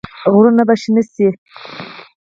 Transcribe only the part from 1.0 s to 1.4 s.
شي؟